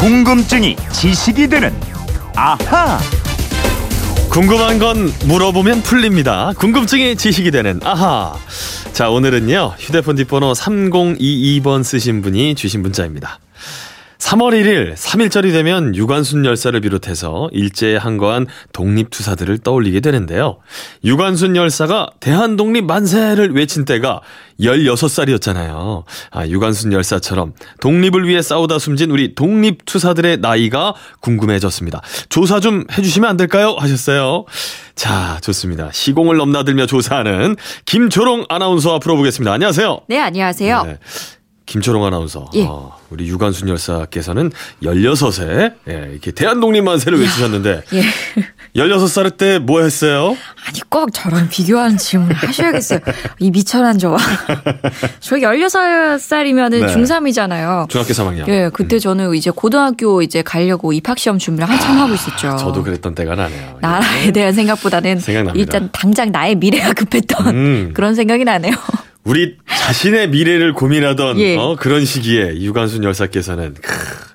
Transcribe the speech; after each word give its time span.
궁금증이 0.00 0.76
지식이 0.94 1.48
되는 1.48 1.74
아하. 2.34 2.98
궁금한 4.30 4.78
건 4.78 5.12
물어보면 5.26 5.82
풀립니다. 5.82 6.54
궁금증이 6.56 7.16
지식이 7.16 7.50
되는 7.50 7.78
아하. 7.84 8.34
자, 8.94 9.10
오늘은요. 9.10 9.74
휴대폰 9.78 10.16
뒷번호 10.16 10.54
3022번 10.54 11.84
쓰신 11.84 12.22
분이 12.22 12.54
주신 12.54 12.80
문자입니다. 12.80 13.40
3월 14.30 14.52
1일 14.54 14.94
3일절이 14.94 15.50
되면 15.50 15.96
유관순 15.96 16.44
열사를 16.44 16.78
비롯해서 16.80 17.48
일제에 17.50 17.96
항거한 17.96 18.46
독립투사들을 18.72 19.58
떠올리게 19.58 19.98
되는데요. 19.98 20.58
유관순 21.04 21.56
열사가 21.56 22.10
대한독립 22.20 22.84
만세를 22.84 23.56
외친 23.56 23.84
때가 23.84 24.20
16살이었잖아요. 24.60 26.04
아, 26.30 26.46
유관순 26.46 26.92
열사처럼 26.92 27.54
독립을 27.80 28.28
위해 28.28 28.40
싸우다 28.40 28.78
숨진 28.78 29.10
우리 29.10 29.34
독립투사들의 29.34 30.36
나이가 30.36 30.94
궁금해졌습니다. 31.18 32.00
조사 32.28 32.60
좀 32.60 32.84
해주시면 32.96 33.28
안 33.28 33.36
될까요? 33.36 33.74
하셨어요. 33.80 34.44
자, 34.94 35.38
좋습니다. 35.42 35.90
시공을 35.90 36.36
넘나들며 36.36 36.86
조사하는 36.86 37.56
김초롱 37.84 38.44
아나운서와 38.48 39.00
풀어보겠습니다. 39.00 39.52
안녕하세요. 39.52 40.02
네, 40.06 40.20
안녕하세요. 40.20 40.82
네. 40.84 40.98
김초롱 41.70 42.04
아나운서. 42.04 42.50
예. 42.54 42.64
어, 42.66 42.98
우리 43.10 43.28
유관순 43.28 43.68
열사께서는 43.68 44.50
16세, 44.82 45.72
예, 45.88 46.08
이렇게 46.10 46.32
대한독립 46.32 46.82
만세를 46.82 47.20
외치셨는데, 47.20 47.82
예. 47.94 48.02
16살 48.74 49.36
때 49.36 49.58
뭐 49.60 49.80
했어요? 49.82 50.36
아니, 50.66 50.80
꼭 50.88 51.10
저랑 51.12 51.48
비교하는 51.48 51.96
질문을 51.96 52.34
하셔야겠어요. 52.34 52.98
이 53.38 53.50
미천한 53.52 53.98
저와. 53.98 54.16
저 55.20 55.36
16살이면 55.36 56.72
은 56.72 56.86
네. 56.86 56.94
중3이잖아요. 56.94 57.88
중학교 57.88 58.12
3학년. 58.12 58.48
예, 58.48 58.70
그때 58.72 58.98
저는 58.98 59.34
이제 59.34 59.50
고등학교 59.52 60.22
이제 60.22 60.42
가려고 60.42 60.92
입학시험 60.92 61.38
준비를 61.38 61.68
한참 61.68 61.98
하고 61.98 62.14
있었죠. 62.14 62.56
저도 62.56 62.82
그랬던 62.82 63.14
때가 63.14 63.36
나네요. 63.36 63.78
나라에 63.80 64.32
대한 64.32 64.52
생각보다는 64.54 65.20
생각납니다. 65.20 65.60
일단 65.60 65.88
당장 65.92 66.32
나의 66.32 66.56
미래가 66.56 66.92
급했던 66.94 67.46
음. 67.48 67.90
그런 67.94 68.16
생각이 68.16 68.44
나네요. 68.44 68.74
우리 69.24 69.56
자신의 69.66 70.30
미래를 70.30 70.72
고민하던 70.72 71.38
예. 71.38 71.56
어, 71.56 71.76
그런 71.78 72.04
시기에 72.04 72.56
유관순 72.60 73.04
열사께서는 73.04 73.74
크, 73.74 73.92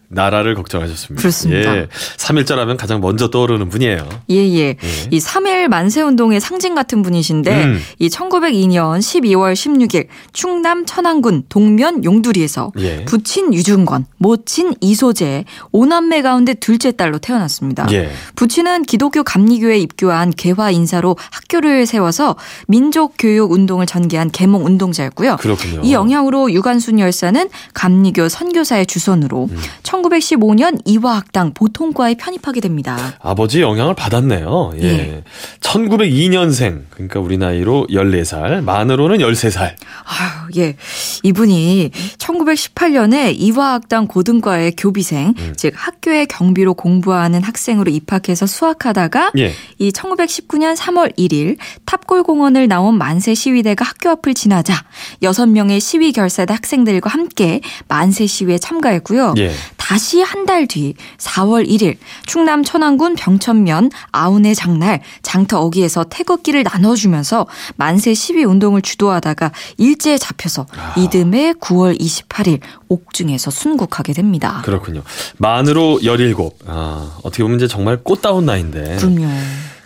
나라를 0.09 0.55
걱정하셨습니다. 0.55 1.21
그렇습니다. 1.21 1.77
예. 1.77 1.87
3일절 2.17 2.55
하면 2.55 2.77
가장 2.77 3.01
먼저 3.01 3.29
떠오르는 3.29 3.69
분이에요. 3.69 4.07
예, 4.29 4.35
예. 4.35 4.77
이 5.11 5.19
3일 5.19 5.67
만세운동의 5.67 6.39
상징 6.39 6.75
같은 6.75 7.01
분이신데, 7.01 7.63
음. 7.63 7.81
이 7.99 8.09
1902년 8.09 8.99
12월 8.99 9.53
16일 9.53 10.07
충남 10.33 10.85
천안군 10.85 11.43
동면 11.49 12.03
용두리에서 12.03 12.71
예. 12.79 13.05
부친 13.05 13.53
유중건, 13.53 14.05
모친 14.17 14.73
이소재, 14.81 15.45
오남매 15.71 16.21
가운데 16.21 16.53
둘째 16.53 16.91
딸로 16.91 17.17
태어났습니다. 17.17 17.87
예. 17.91 18.09
부친은 18.35 18.83
기독교 18.83 19.23
감리교에 19.23 19.77
입교한 19.79 20.31
개화 20.31 20.71
인사로 20.71 21.17
학교를 21.31 21.85
세워서 21.85 22.35
민족 22.67 23.15
교육 23.17 23.51
운동을 23.51 23.85
전개한 23.85 24.31
계몽 24.31 24.65
운동자였고요. 24.65 25.37
그렇군요. 25.37 25.81
이 25.83 25.93
영향으로 25.93 26.51
유관순 26.51 26.99
열사는 26.99 27.49
감리교 27.73 28.29
선교사의 28.29 28.85
주선으로 28.85 29.49
음. 29.51 29.57
1915년 30.05 30.79
이화학당 30.85 31.53
보통과에 31.53 32.15
편입하게 32.15 32.61
됩니다. 32.61 33.13
아버지 33.19 33.61
영향을 33.61 33.95
받았네요. 33.95 34.73
예. 34.77 34.83
예. 34.83 35.23
1902년생. 35.61 36.83
그러니까 36.89 37.19
우리 37.19 37.37
나이로 37.37 37.87
14살, 37.89 38.63
만으로는 38.63 39.17
13살. 39.17 39.61
아유, 39.61 40.49
예. 40.57 40.75
이분이 41.23 41.91
1918년에 42.17 43.33
이화학당 43.35 44.07
고등과의 44.07 44.75
교비생, 44.77 45.33
음. 45.37 45.53
즉 45.55 45.73
학교의 45.75 46.27
경비로 46.27 46.75
공부하는 46.75 47.43
학생으로 47.43 47.91
입학해서 47.91 48.45
수학하다가 48.45 49.31
예. 49.37 49.53
이 49.79 49.91
1919년 49.91 50.75
3월 50.75 51.17
1일 51.17 51.57
탑골공원을 51.85 52.67
나온 52.67 52.97
만세 52.97 53.33
시위대가 53.33 53.85
학교 53.85 54.09
앞을 54.09 54.33
지나자 54.33 54.83
6명의 55.23 55.79
시위 55.79 56.11
결사대 56.11 56.53
학생들과 56.53 57.09
함께 57.09 57.61
만세 57.87 58.27
시위에 58.27 58.57
참가했고요. 58.57 59.33
예. 59.37 59.51
다시 59.87 60.19
한 60.23 60.45
달 60.47 60.65
뒤 60.67 60.95
4월 61.19 61.67
1일 61.67 61.97
충남 62.25 62.63
천안군 62.63 63.15
병천면 63.15 63.91
아운의 64.11 64.55
장날 64.55 65.01
장터 65.21 65.59
어기에서 65.59 66.05
태극기를 66.05 66.63
나눠주면서 66.63 67.45
만세 67.75 68.15
시위 68.15 68.43
운동을 68.45 68.81
주도하다가 68.81 69.51
일제에 69.77 70.17
잡혀서 70.17 70.65
이듬해 70.97 71.53
9월 71.53 71.99
28일 71.99 72.61
옥중에서 72.87 73.51
순국하게 73.51 74.13
됩니다. 74.13 74.61
그렇군요. 74.65 75.03
만으로 75.37 75.99
17. 76.01 76.35
아, 76.65 77.17
어떻게 77.21 77.43
보면 77.43 77.57
이제 77.57 77.67
정말 77.67 77.97
꽃다운 78.03 78.45
나이인데. 78.45 78.95
그럼요. 78.97 79.27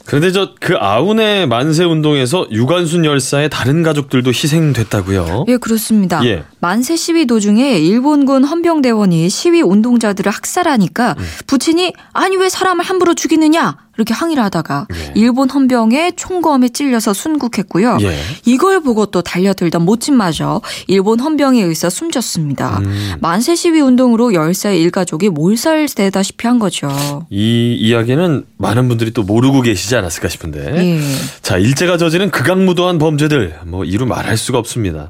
그런데 0.09 0.31
저 0.31 0.49
그 0.59 0.75
아운의 0.77 1.47
만세 1.47 1.83
운동에서 1.83 2.45
유관순 2.51 3.03
열사의 3.05 3.49
다른 3.49 3.81
가족들도 3.81 4.29
희생됐다고요? 4.29 5.45
예, 5.47 5.57
그렇습니다. 5.57 6.23
예. 6.25 6.43
만세 6.59 6.95
시위 6.95 7.25
도중에 7.25 7.79
일본군 7.79 8.43
헌병대원이 8.43 9.29
시위 9.29 9.61
운동자들을 9.61 10.31
학살하니까 10.31 11.15
음. 11.17 11.23
부친이 11.47 11.93
아니 12.13 12.37
왜 12.37 12.49
사람을 12.49 12.83
함부로 12.85 13.13
죽이느냐 13.15 13.77
이렇게 13.99 14.13
항의를 14.13 14.41
하다가 14.45 14.87
예. 14.93 15.11
일본 15.15 15.49
헌병의 15.49 16.13
총검에 16.15 16.69
찔려서 16.69 17.13
순국했고요. 17.13 17.97
예. 18.01 18.15
이걸 18.45 18.79
보고 18.79 19.05
또 19.05 19.21
달려들던 19.21 19.83
모친마저 19.83 20.61
일본 20.87 21.19
헌병에 21.19 21.61
의해서 21.61 21.89
숨졌습니다. 21.89 22.79
음. 22.79 23.13
만세 23.19 23.55
시위 23.55 23.81
운동으로 23.81 24.33
열사의 24.33 24.81
일가족이 24.81 25.29
몰살되다시피 25.29 26.47
한 26.47 26.59
거죠. 26.59 27.27
이 27.29 27.75
이야기는 27.77 28.45
많은 28.57 28.87
분들이 28.87 29.11
또 29.11 29.23
모르고 29.23 29.61
계시지 29.61 29.95
않았을까 29.97 30.29
싶은데. 30.29 30.75
예. 30.77 31.01
자, 31.41 31.57
일제가 31.57 31.97
저지른 31.97 32.31
극악무도한 32.31 32.99
범죄들, 32.99 33.59
뭐, 33.65 33.83
이루 33.83 34.05
말할 34.05 34.37
수가 34.37 34.57
없습니다. 34.59 35.09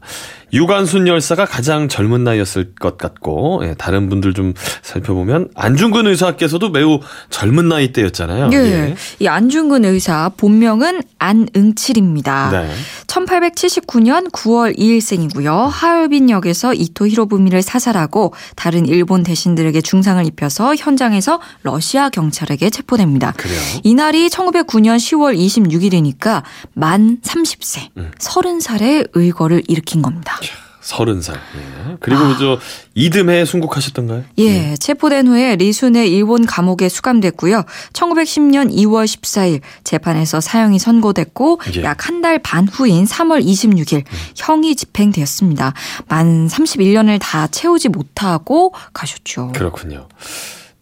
유관순 0.53 1.07
열사가 1.07 1.45
가장 1.45 1.87
젊은 1.87 2.23
나이였을 2.23 2.73
것 2.75 2.97
같고, 2.97 3.61
예, 3.63 3.75
다른 3.77 4.09
분들 4.09 4.33
좀 4.33 4.53
살펴보면, 4.81 5.49
안중근 5.55 6.07
의사께서도 6.07 6.69
매우 6.69 6.99
젊은 7.29 7.67
나이 7.69 7.91
때였잖아요. 7.91 8.49
예. 8.53 8.95
이 9.19 9.27
안중근 9.27 9.85
의사 9.85 10.29
본명은 10.37 11.01
안응칠입니다. 11.19 12.49
네. 12.51 12.69
1879년 13.07 14.31
9월 14.31 14.77
2일생이고요. 14.77 15.67
하얼빈역에서 15.69 16.73
이토 16.73 17.07
히로부미를 17.07 17.61
사살하고 17.61 18.33
다른 18.55 18.85
일본 18.85 19.23
대신들에게 19.23 19.81
중상을 19.81 20.23
입혀서 20.25 20.75
현장에서 20.75 21.39
러시아 21.63 22.09
경찰에게 22.09 22.69
체포됩니다. 22.69 23.33
그래요. 23.37 23.59
이날이 23.83 24.29
1909년 24.29 24.97
10월 24.97 25.37
26일이니까 25.37 26.43
만 26.73 27.19
30세, 27.21 27.89
음. 27.97 28.11
30살의 28.17 29.09
의거를 29.13 29.63
일으킨 29.67 30.01
겁니다. 30.01 30.38
서른 30.81 31.21
살. 31.21 31.35
예. 31.35 31.97
그리고 31.99 32.37
저, 32.37 32.57
이듬해 32.95 33.43
순국하셨던가요? 33.45 34.23
예, 34.37 34.75
체포된 34.77 35.27
후에 35.27 35.55
리순의 35.57 36.11
일본 36.11 36.45
감옥에 36.45 36.87
수감됐고요. 36.89 37.63
1910년 37.93 38.71
2월 38.73 39.05
14일 39.05 39.61
재판에서 39.83 40.39
사형이 40.41 40.79
선고됐고 40.79 41.59
예. 41.77 41.83
약한 41.83 42.21
달 42.21 42.39
반 42.39 42.67
후인 42.67 43.05
3월 43.05 43.43
26일 43.45 44.03
형이 44.35 44.75
집행되었습니다. 44.75 45.73
만 46.07 46.47
31년을 46.47 47.19
다 47.21 47.47
채우지 47.47 47.89
못하고 47.89 48.73
가셨죠. 48.93 49.51
그렇군요. 49.55 50.07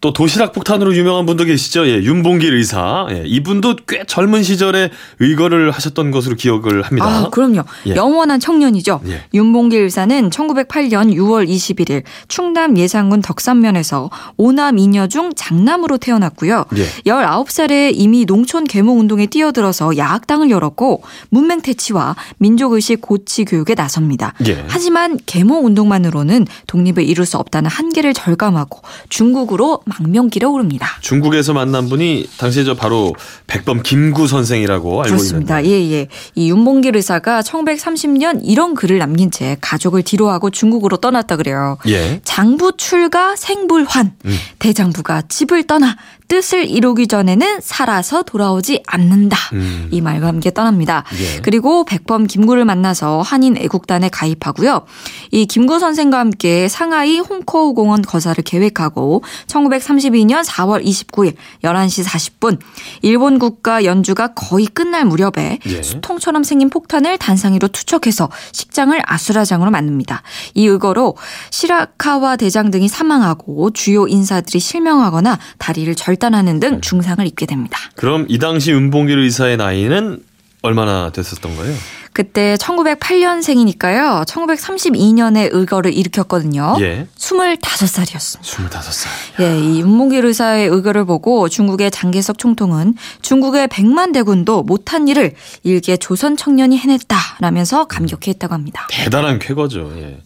또 0.00 0.12
도시락 0.12 0.52
폭탄으로 0.52 0.94
유명한 0.94 1.26
분도 1.26 1.44
계시죠. 1.44 1.86
예, 1.88 1.94
윤봉길 2.02 2.54
의사. 2.54 3.06
예, 3.10 3.24
이분도 3.26 3.76
꽤 3.88 4.04
젊은 4.06 4.44
시절에 4.44 4.90
의거를 5.18 5.72
하셨던 5.72 6.12
것으로 6.12 6.36
기억을 6.36 6.82
합니다. 6.82 7.06
아, 7.06 7.28
그럼요. 7.30 7.64
예. 7.86 7.96
영원한 7.96 8.38
청년이죠. 8.38 9.00
예. 9.08 9.24
윤봉길 9.34 9.80
의사는 9.82 10.30
1908년 10.30 11.12
6월 11.14 11.48
21일 11.48 12.04
충남 12.28 12.78
예산군 12.78 13.22
덕산면에서 13.22 14.10
오남 14.36 14.78
이녀 14.78 15.08
중 15.08 15.32
장남으로 15.34 15.98
태어났고요. 15.98 16.66
예. 16.76 16.84
19살에 17.02 17.90
이미 17.92 18.24
농촌 18.24 18.64
계몽 18.64 19.00
운동에 19.00 19.26
뛰어들어서 19.26 19.96
야학당을 19.96 20.50
열었고 20.50 21.02
문맹 21.30 21.62
퇴치와 21.62 22.14
민족 22.38 22.72
의식 22.72 23.00
고치 23.00 23.44
교육에 23.44 23.74
나섭니다. 23.74 24.34
예. 24.46 24.64
하지만 24.68 25.18
계몽 25.26 25.66
운동만으로는 25.66 26.46
독립을 26.68 27.02
이룰 27.02 27.26
수 27.26 27.36
없다는 27.36 27.68
한계를 27.68 28.14
절감하고 28.14 28.80
중국으로 29.08 29.80
망명길에 29.88 30.46
오릅니다. 30.46 30.88
중국에서 31.00 31.52
만난 31.52 31.88
분이 31.88 32.28
당시에 32.38 32.64
저 32.64 32.74
바로 32.74 33.14
백범 33.46 33.82
김구 33.82 34.26
선생이라고 34.26 35.02
알고 35.02 35.16
그렇습니다. 35.16 35.60
있는데. 35.60 35.92
예, 35.92 35.92
예. 35.92 36.08
이 36.34 36.50
윤봉길 36.50 36.96
의사가 36.96 37.40
1930년 37.42 38.40
이런 38.42 38.74
글을 38.74 38.98
남긴 38.98 39.30
채 39.30 39.56
가족을 39.60 40.02
뒤로하고 40.02 40.50
중국으로 40.50 40.98
떠났다 40.98 41.36
그래요. 41.36 41.78
예. 41.88 42.20
장부 42.24 42.76
출가 42.76 43.36
생불환. 43.36 44.12
음. 44.24 44.36
대장부가 44.58 45.22
집을 45.28 45.64
떠나 45.66 45.96
뜻을 46.28 46.68
이루기 46.68 47.08
전에는 47.08 47.60
살아서 47.62 48.22
돌아오지 48.22 48.82
않는다. 48.86 49.36
음. 49.54 49.88
이 49.90 50.02
말과 50.02 50.28
함께 50.28 50.52
떠납니다. 50.52 51.04
예. 51.18 51.40
그리고 51.40 51.84
백범 51.84 52.26
김구를 52.26 52.66
만나서 52.66 53.22
한인 53.22 53.56
애국단에 53.56 54.10
가입하고요. 54.10 54.84
이 55.30 55.46
김구 55.46 55.78
선생과 55.78 56.18
함께 56.18 56.68
상하이 56.68 57.18
홍커우 57.18 57.72
공원 57.72 58.02
거사를 58.02 58.42
계획하고 58.44 59.24
1932년 59.46 60.44
4월 60.44 60.84
29일 60.84 61.34
11시 61.64 62.04
40분 62.04 62.58
일본 63.00 63.38
국가 63.38 63.84
연주가 63.84 64.34
거의 64.34 64.66
끝날 64.66 65.06
무렵에 65.06 65.58
예. 65.66 65.82
수통처럼 65.82 66.44
생긴 66.44 66.68
폭탄을 66.68 67.16
단상위로 67.16 67.68
투척해서 67.68 68.28
식장을 68.52 69.00
아수라장으로 69.02 69.70
만듭니다. 69.70 70.22
이 70.54 70.66
의거로 70.66 71.16
시라카와 71.50 72.36
대장 72.36 72.70
등이 72.70 72.88
사망하고 72.88 73.70
주요 73.70 74.06
인사들이 74.06 74.60
실명하거나 74.60 75.38
다리를 75.56 75.94
절 75.94 76.17
단하는 76.18 76.60
등 76.60 76.80
중상을 76.80 77.26
입게 77.26 77.46
됩니다. 77.46 77.78
그럼 77.96 78.26
이 78.28 78.38
당시 78.38 78.72
윤봉길 78.72 79.18
의사의 79.18 79.56
나이는 79.56 80.20
얼마나 80.62 81.10
됐었던 81.10 81.56
거예요? 81.56 81.74
그때 82.12 82.56
1908년생이니까요. 82.56 84.26
1932년에 84.26 85.50
의거를 85.52 85.94
일으켰거든요. 85.94 86.76
예. 86.80 87.06
25살이었습니다. 87.16 88.40
25살. 88.40 89.06
예, 89.40 89.56
이 89.56 89.80
윤봉길 89.80 90.24
의사의 90.24 90.66
의거를 90.66 91.04
보고 91.04 91.48
중국의 91.48 91.92
장개석 91.92 92.38
총통은 92.38 92.96
중국의 93.22 93.68
백만 93.68 94.10
대군도 94.10 94.64
못한 94.64 95.06
일을 95.06 95.34
일개 95.62 95.96
조선 95.96 96.36
청년이 96.36 96.76
해냈다라면서 96.78 97.84
감격해했다고 97.84 98.52
합니다. 98.52 98.88
대단한 98.90 99.38
쾌거죠. 99.38 99.92
예. 99.98 100.18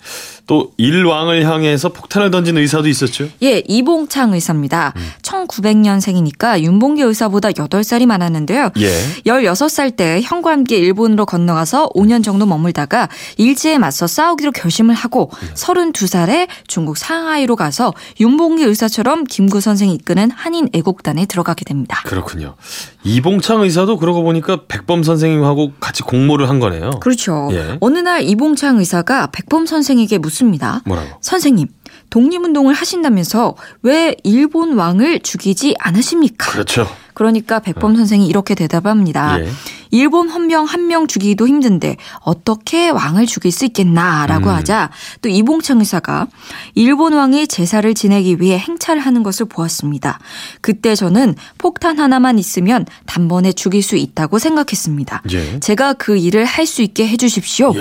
또 0.47 0.73
일왕을 0.77 1.45
향해서 1.47 1.91
폭탄을 1.91 2.31
던진 2.31 2.57
의사도 2.59 2.89
있었죠. 2.89 3.29
예, 3.43 3.63
이봉창 3.67 4.35
의사입니다. 4.35 4.93
1900년생이니까 5.23 6.61
윤봉길 6.61 7.05
의사보다 7.07 7.51
8살이 7.51 8.07
많았는데요. 8.07 8.71
예. 8.79 8.89
16살 9.25 9.97
때 9.97 10.21
형과 10.23 10.51
함께 10.51 10.77
일본으로 10.77 11.27
건너가서 11.27 11.91
5년 11.91 12.25
정도 12.25 12.47
머물다가 12.47 13.09
일제에 13.37 13.79
맞서 13.79 14.07
싸우기로 14.07 14.53
결심을 14.53 14.95
하고 14.95 15.31
32살에 15.55 16.49
중국 16.67 16.97
상하이로 16.97 17.57
가서 17.57 17.93
윤봉길 18.21 18.67
의사처럼 18.69 19.25
김구 19.25 19.61
선생이 19.61 19.95
이끄는 19.95 20.31
한인 20.31 20.69
애국단에 20.73 21.27
들어가게 21.27 21.65
됩니다. 21.65 22.03
그렇군요. 22.05 22.57
이봉창 23.05 23.63
의사도 23.63 23.97
그러고 23.99 24.23
보니까 24.23 24.61
백범 24.69 25.03
선생님하고 25.03 25.73
같이 25.81 26.03
공모를 26.03 26.49
한 26.49 26.61
거네요. 26.61 26.91
그렇죠. 27.01 27.49
예. 27.53 27.77
어느 27.81 27.99
날 27.99 28.23
이봉창 28.23 28.79
의사가 28.79 29.29
백범 29.33 29.67
선생에게 29.67 30.19
묻습니다. 30.19 30.83
뭐라고? 30.87 31.09
선생님, 31.21 31.69
독립운동을 32.11 32.75
하신다면서 32.75 33.57
왜 33.83 34.15
일본 34.23 34.75
왕을 34.77 35.21
죽이지 35.21 35.77
않으십니까? 35.79 36.53
그렇죠. 36.53 36.87
그러니까 37.15 37.59
백범 37.61 37.97
선생이 37.97 38.27
이렇게 38.27 38.55
대답합니다. 38.55 39.41
예. 39.41 39.49
일본 39.95 40.31
헌병 40.31 40.65
한 40.65 40.83
명 40.83 41.07
죽이기도 41.07 41.47
힘든데 41.47 41.97
어떻게 42.21 42.89
왕을 42.91 43.27
죽일 43.27 43.53
수 43.53 43.65
있겠나라고 43.67 44.47
음. 44.51 44.55
하자 44.55 44.91
또 45.21 45.29
이봉창 45.29 45.79
의사가 45.79 46.27
일본 46.75 47.13
왕이 47.13 47.47
제사를 47.47 47.93
지내기 47.95 48.41
위해 48.41 48.59
행차를 48.59 49.01
하는 49.01 49.23
것을 49.23 49.47
보았습니다. 49.47 50.19
그때 50.61 50.95
저는 50.95 51.35
폭탄 51.59 51.99
하나만 52.01 52.39
있으면 52.39 52.85
단번에 53.07 53.53
죽일 53.53 53.83
수 53.83 53.97
있다고 53.97 54.39
생각했습니다. 54.39 55.23
예. 55.33 55.61
제가 55.61 55.93
그 55.95 56.17
일을 56.17 56.45
할 56.45 56.67
수 56.67 56.81
있게 56.83 57.07
해주십시오. 57.09 57.75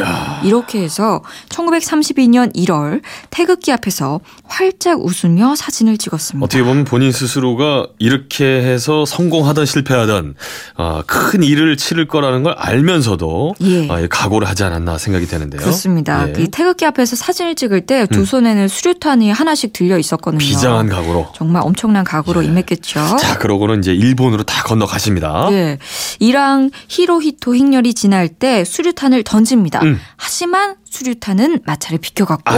이렇게 0.44 0.82
해서 0.82 1.22
1932년 1.50 2.54
1월 2.56 3.02
태극기 3.30 3.72
앞에서 3.72 4.20
활짝 4.46 5.00
웃으며 5.02 5.56
사진을 5.56 5.98
찍었습니다. 5.98 6.44
어떻게 6.46 6.64
보면 6.64 6.84
본인 6.84 7.12
스스로가 7.12 7.88
이렇게 8.00 8.44
해서 8.46 9.06
성 9.06 9.21
공하든 9.30 9.66
실패하든 9.66 10.36
아, 10.78 11.04
큰 11.06 11.44
일을 11.44 11.78
치를 11.78 12.08
거라는 12.08 12.44
걸 12.44 12.54
알면서도 12.58 13.56
예. 13.62 13.90
아, 13.90 14.08
각오를 14.10 14.48
하지 14.48 14.64
않았나 14.64 14.98
생각이 14.98 15.28
되는데요. 15.28 15.62
그렇습니다. 15.62 16.28
예. 16.30 16.34
그 16.34 16.48
태극기 16.50 16.86
앞에서 16.86 17.16
사진을 17.16 17.56
찍을 17.56 17.82
때 17.86 18.06
두 18.08 18.26
손에는 18.26 18.68
수류탄이 18.68 19.32
하나씩 19.32 19.74
들려 19.74 19.98
있었거든요. 19.98 20.40
비장한 20.40 20.90
각오로. 20.90 21.30
정말 21.36 21.62
엄청난 21.66 22.04
각오로 22.04 22.42
임했겠죠. 22.42 23.18
자, 23.18 23.38
그러고는 23.38 23.80
이제 23.80 23.94
일본으로 23.94 24.44
다 24.44 24.64
건너가십니다. 24.64 25.48
예. 25.52 25.78
이랑 26.20 26.72
히로히토 26.90 27.56
행렬이 27.56 27.94
지날 27.94 28.28
때 28.28 28.64
수류탄을 28.66 29.24
던집니다. 29.24 29.82
음. 29.84 30.00
하지만 30.18 30.76
수류탄은 30.90 31.62
마차를 31.66 32.00
비켜갔고. 32.00 32.52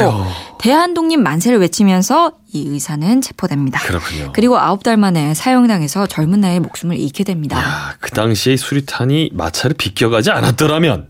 대한독립 0.60 1.20
만세를 1.20 1.60
외치면서 1.60 2.32
이 2.54 2.68
의사는 2.68 3.22
체포됩니다. 3.22 3.80
그렇군요. 3.82 4.32
그리고 4.34 4.60
아홉 4.60 4.84
달 4.84 4.96
만에 4.96 5.34
사형당해서 5.34 6.06
젊은 6.08 6.40
나이에 6.42 6.60
목숨을 6.60 6.98
잃게 6.98 7.24
됩니다. 7.24 7.58
야, 7.58 7.96
그 8.00 8.12
당시에 8.12 8.56
수류탄이 8.58 9.32
마차를 9.34 9.76
비껴가지 9.76 10.30
않았더라면 10.32 11.10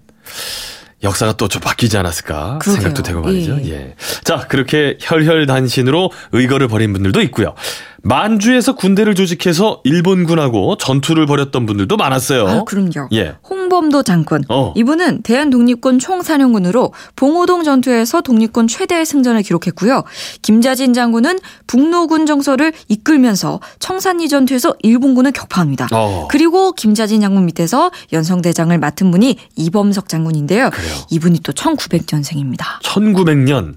역사가 1.04 1.34
또 1.34 1.50
좀 1.50 1.62
바뀌지 1.62 1.98
않았을까 1.98 2.60
그러게요. 2.60 2.76
생각도 2.82 3.04
되고 3.04 3.20
말이죠. 3.22 3.58
예. 3.66 3.70
예. 3.72 3.96
자, 4.24 4.48
그렇게 4.48 4.98
혈혈단신으로 5.02 6.12
의거를 6.32 6.70
벌인 6.70 6.94
분들도 6.94 7.22
있고요. 7.24 7.56
만주에서 8.04 8.76
군대를 8.76 9.16
조직해서 9.16 9.82
일본군하고 9.86 10.76
전투를 10.78 11.26
벌였던 11.26 11.66
분들도 11.66 11.96
많았어요. 11.96 12.48
아, 12.48 12.64
그럼요. 12.66 13.08
예. 13.14 13.36
홍범도 13.50 14.04
장군. 14.04 14.44
어. 14.50 14.74
이분은 14.76 15.22
대한 15.24 15.50
독립군 15.50 16.00
총사령군으로 16.00 16.94
봉오동 17.16 17.64
전투에서 17.64 18.22
독립군 18.22 18.68
최대의 18.68 19.06
승전을 19.06 19.42
기록했고요. 19.42 20.04
김자진 20.42 20.94
장군은 20.94 21.40
북로군 21.68 22.26
정서를 22.26 22.74
이끌면서 22.90 23.62
청산리 23.80 24.28
전투에서 24.28 24.76
일본군을 24.84 25.32
격파합니다. 25.32 25.88
어. 25.94 26.28
그리고 26.30 26.74
김자진 26.74 27.22
장군 27.22 27.46
밑에서 27.46 27.90
연성대장을 28.12 28.78
맡은 28.78 29.12
분이 29.12 29.38
이범석 29.56 30.10
장군인데요. 30.10 30.70
그래요. 30.72 30.96
이분이 31.10 31.40
또 31.44 31.54
1900년생입니다. 31.54 32.82
1900년 32.84 33.76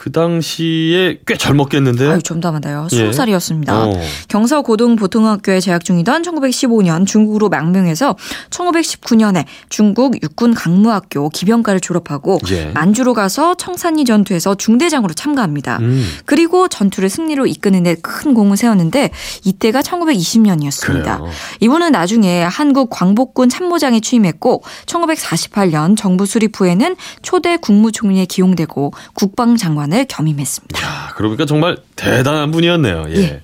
그 0.00 0.12
당시에 0.12 1.18
꽤 1.26 1.36
젊었겠는데요. 1.36 2.12
아유, 2.12 2.22
좀 2.22 2.38
더 2.40 2.52
많아요. 2.52 2.86
예. 2.92 3.10
20살이었습니다. 3.10 3.68
어. 3.70 4.00
경서고등보통학교에 4.28 5.58
재학 5.58 5.84
중이던 5.84 6.22
1915년 6.22 7.04
중국으로 7.04 7.48
망명해서 7.48 8.14
1919년에 8.50 9.44
중국 9.68 10.22
육군 10.22 10.54
강무학교 10.54 11.28
기병과를 11.30 11.80
졸업하고 11.80 12.38
예. 12.52 12.66
만주로 12.66 13.12
가서 13.12 13.56
청산리 13.56 14.04
전투에서 14.04 14.54
중대장으로 14.54 15.14
참가합니다. 15.14 15.78
음. 15.80 16.06
그리고 16.26 16.68
전투를 16.68 17.08
승리로 17.08 17.46
이끄는 17.46 17.82
데 17.82 17.96
큰 18.00 18.34
공을 18.34 18.56
세웠는데 18.56 19.10
이때가 19.44 19.80
1920년이었습니다. 19.80 21.02
그래요. 21.02 21.28
이분은 21.58 21.90
나중에 21.90 22.44
한국 22.44 22.88
광복군 22.90 23.48
참모장에 23.48 23.98
취임했고 23.98 24.62
1948년 24.86 25.96
정부 25.96 26.24
수립 26.24 26.60
후에는 26.60 26.94
초대 27.22 27.56
국무총리에 27.56 28.26
기용되고 28.26 28.92
국방장관 29.14 29.87
을 29.92 30.06
겸임했습니다. 30.06 30.80
야, 30.80 31.12
그러고 31.16 31.30
보니까 31.30 31.46
정말 31.46 31.76
대단한 31.96 32.50
분이었네요. 32.50 33.06
예. 33.10 33.16
예. 33.16 33.40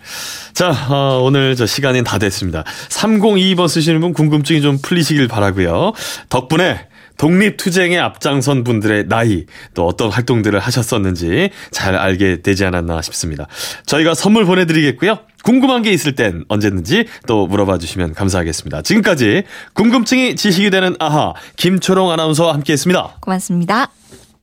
자, 0.52 0.70
어, 0.88 1.20
오늘 1.22 1.56
저 1.56 1.66
시간이 1.66 2.04
다 2.04 2.18
됐습니다. 2.18 2.64
3022번 2.88 3.68
쓰시는 3.68 4.00
분 4.00 4.12
궁금증이 4.12 4.62
좀 4.62 4.78
풀리시길 4.80 5.28
바라고요. 5.28 5.92
덕분에 6.28 6.86
독립투쟁에 7.16 7.98
앞장선 7.98 8.64
분들의 8.64 9.08
나이 9.08 9.46
또 9.74 9.86
어떤 9.86 10.10
활동들을 10.10 10.58
하셨었는지 10.58 11.50
잘 11.70 11.94
알게 11.94 12.42
되지 12.42 12.64
않았나 12.64 13.02
싶습니다. 13.02 13.46
저희가 13.86 14.14
선물 14.14 14.44
보내드리겠고요. 14.44 15.18
궁금한 15.44 15.82
게 15.82 15.92
있을 15.92 16.14
땐 16.14 16.44
언제든지 16.48 17.06
또 17.26 17.46
물어봐 17.46 17.78
주시면 17.78 18.14
감사하겠습니다. 18.14 18.82
지금까지 18.82 19.44
궁금증이 19.74 20.36
지식이 20.36 20.70
되는 20.70 20.96
아하 20.98 21.34
김초롱 21.56 22.10
아나운서와 22.10 22.54
함께했습니다. 22.54 23.18
고맙습니다. 23.20 23.90